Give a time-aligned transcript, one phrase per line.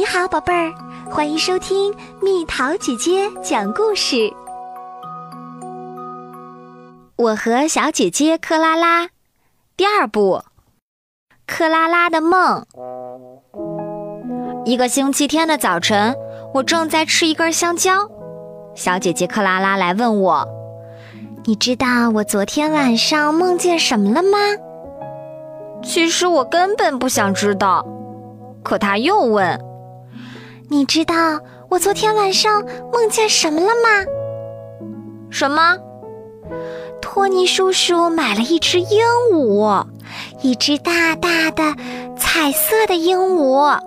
[0.00, 0.72] 你好，宝贝儿，
[1.10, 4.32] 欢迎收听蜜桃姐姐讲故事。
[7.16, 9.10] 我和小姐姐克拉拉，
[9.76, 10.42] 第二部，
[11.46, 12.64] 克拉拉的梦。
[14.64, 16.16] 一个星期天的早晨，
[16.54, 18.08] 我正在吃一根香蕉，
[18.74, 20.48] 小姐姐克拉拉来问我
[21.44, 24.38] ：“你知道我昨天晚上梦见什么了吗？”
[25.84, 27.86] 其实我根本不想知道，
[28.62, 29.62] 可她又问。
[30.72, 31.14] 你知道
[31.68, 34.06] 我昨天晚上梦见什么了吗？
[35.28, 35.76] 什么？
[37.02, 39.00] 托尼叔叔买了一只鹦
[39.32, 39.84] 鹉，
[40.42, 41.74] 一只大大的
[42.16, 43.80] 彩色的鹦鹉，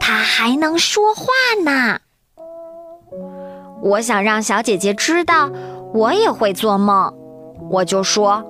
[0.00, 1.26] 它还能说话
[1.62, 1.98] 呢。
[3.82, 5.50] 我想让小姐姐知道
[5.92, 7.12] 我也会做梦，
[7.68, 8.42] 我就说，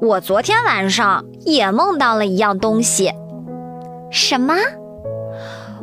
[0.00, 3.12] 我昨天晚上也梦到了一样东西。
[4.12, 4.54] 什么？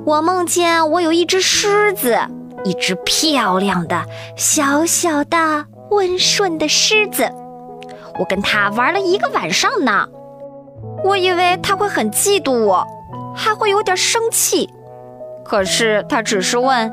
[0.08, 2.18] 我梦见我有一只狮子，
[2.64, 4.06] 一只漂亮的、
[4.38, 7.30] 小小的、温顺的狮子。
[8.18, 10.08] 我跟它玩了一个晚上呢。
[11.04, 12.88] 我以为它会很嫉妒我，
[13.36, 14.70] 还会有点生气。
[15.44, 16.90] 可是它只是问：“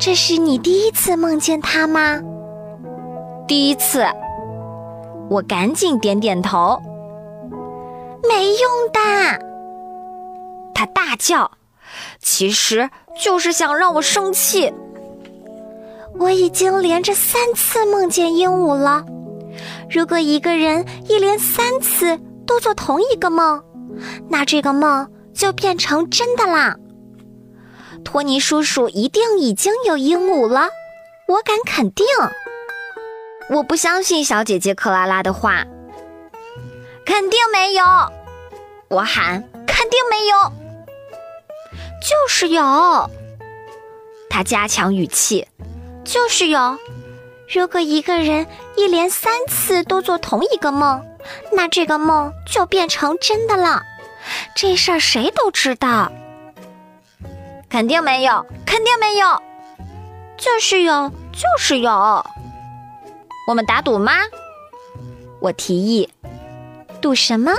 [0.00, 2.18] 这是你第一次梦见它吗？”
[3.46, 4.06] 第一次。
[5.28, 6.80] 我赶紧点点头。
[8.26, 9.44] 没用的，
[10.72, 11.50] 它大叫。
[12.20, 14.72] 其实就是想让我生气。
[16.18, 19.04] 我已经连着三次梦见鹦鹉了。
[19.90, 23.62] 如果一个人一连三次都做同一个梦，
[24.28, 26.76] 那这个梦就变成真的啦。
[28.04, 30.68] 托尼叔叔一定已经有鹦鹉了，
[31.26, 32.06] 我敢肯定。
[33.50, 35.64] 我不相信小姐姐克拉拉的话，
[37.04, 37.84] 肯定没有。
[38.88, 40.59] 我喊，肯定没有。
[42.00, 43.10] 就是有，
[44.30, 45.46] 他加强语气，
[46.04, 46.78] 就是有。
[47.52, 48.46] 如果一个人
[48.76, 51.04] 一连三次都做同一个梦，
[51.52, 53.82] 那这个梦就变成真的了。
[54.54, 56.10] 这事儿谁都知道。
[57.68, 59.42] 肯定没有，肯定没有，
[60.36, 62.24] 就是有，就是有。
[63.46, 64.12] 我们打赌吗？
[65.40, 66.08] 我提议。
[67.00, 67.52] 赌什么？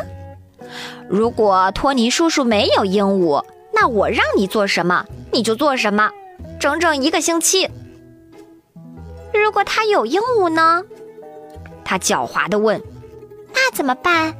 [1.07, 3.43] 如果托尼叔叔没有鹦鹉。
[3.73, 6.11] 那我让你做什么，你就做什么，
[6.59, 7.69] 整整一个星期。
[9.33, 10.83] 如果他有鹦鹉呢？
[11.83, 12.81] 他狡猾地问。
[13.53, 14.35] 那怎么办？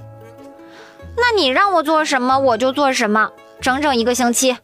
[1.18, 4.58] 那你让我做什么，我就做什么，整整一个星期。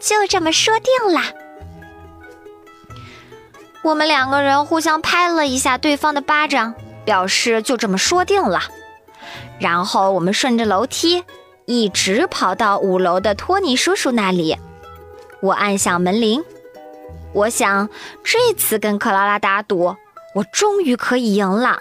[0.00, 1.20] 就这么说定了。
[3.82, 6.74] 我们两个人互相拍了一下对方的巴掌，
[7.04, 8.60] 表示就这么说定了。
[9.58, 11.24] 然后我们顺着楼梯。
[11.66, 14.56] 一直跑到五楼的托尼叔叔那里，
[15.40, 16.44] 我按响门铃。
[17.32, 17.88] 我想
[18.22, 19.96] 这次跟克拉拉打赌，
[20.34, 21.78] 我终于可以赢了。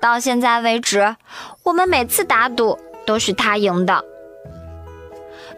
[0.00, 1.16] 到现在为止，
[1.64, 4.04] 我们每次打赌都是他赢的。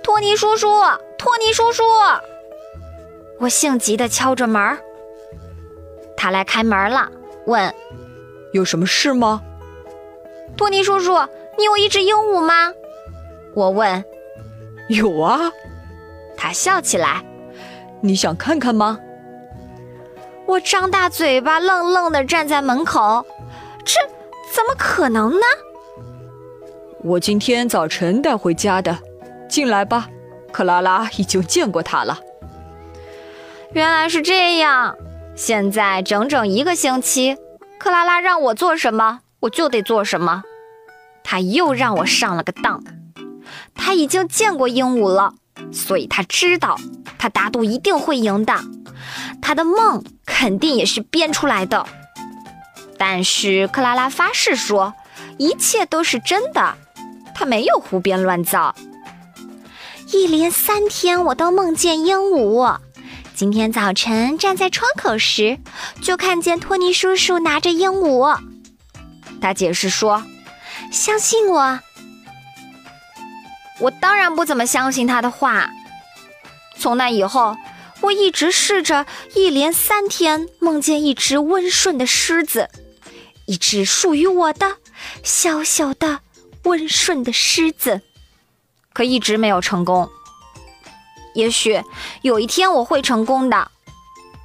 [0.03, 0.66] 托尼叔叔，
[1.19, 1.82] 托尼叔叔，
[3.38, 4.78] 我性急地敲着门。
[6.16, 7.10] 他来开门了，
[7.47, 7.75] 问
[8.54, 9.43] ：“有什么事吗？”
[10.56, 11.19] 托尼叔叔，
[11.59, 12.72] 你有一只鹦鹉吗？
[13.55, 14.05] 我问
[14.88, 15.50] ：“有啊。”
[16.37, 17.22] 他笑起来。
[18.00, 18.99] “你想看看吗？”
[20.47, 23.25] 我张大嘴巴，愣愣的站在门口。
[23.84, 24.00] 这
[24.53, 25.47] 怎么可能呢？
[27.03, 28.99] 我今天早晨带回家的。
[29.49, 30.09] 进来吧，
[30.53, 32.19] 克拉拉已经见过他了。
[33.72, 34.97] 原来是这样。
[35.34, 37.37] 现在整整一个星期，
[37.78, 40.43] 克拉拉让我做什么，我就得做什么。
[41.22, 42.82] 他又让我上了个当。
[43.75, 45.34] 他已经见过鹦鹉了，
[45.72, 46.78] 所以他知道
[47.19, 48.54] 他打赌一定会赢的。
[49.43, 51.87] 他的梦肯定也是编出来的，
[52.99, 54.94] 但是克拉拉发誓说
[55.38, 56.76] 一切都是真的，
[57.34, 58.75] 他没有胡编乱造。
[60.12, 62.79] 一连三天我都梦见鹦鹉，
[63.34, 65.58] 今天早晨站在窗口时
[66.02, 68.38] 就看见托尼叔叔拿着鹦鹉。
[69.40, 70.23] 他解释说
[70.93, 71.81] ：“相信我。”
[73.81, 75.71] 我当然不怎么相信他的话。
[76.79, 77.56] 从那以后，
[78.00, 82.69] 我一直试着一连三天梦见一只温顺的狮子，
[83.47, 84.77] 一只属于我的
[85.23, 86.21] 小小的
[86.65, 88.00] 温顺的狮子，
[88.93, 90.09] 可一直没有成功。
[91.35, 91.82] 也许
[92.23, 93.71] 有一天我会成功的。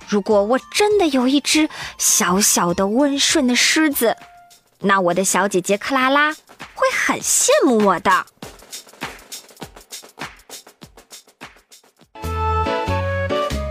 [0.08, 1.68] 如果我真的有一只
[1.98, 4.16] 小小的温顺的狮子，
[4.80, 8.26] 那我的小姐姐克拉拉会很羡慕我的。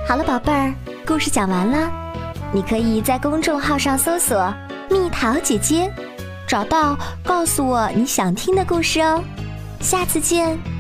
[0.07, 0.75] 好了，宝贝儿，
[1.07, 1.91] 故事讲完了。
[2.53, 4.55] 你可以在公众号上搜索
[4.91, 5.91] “蜜桃姐姐”，
[6.47, 9.25] 找到告诉我你想听的故事哦。
[9.81, 10.74] 下次见。